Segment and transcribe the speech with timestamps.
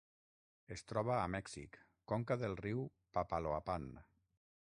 [0.75, 1.77] Es troba a Mèxic:
[2.13, 2.83] conca del riu
[3.19, 3.91] Papaloapán.